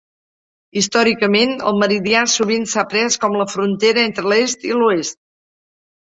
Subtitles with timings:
[0.81, 5.19] Històricament, el meridià sovint s'ha pres com la frontera entre l'est i l'oest.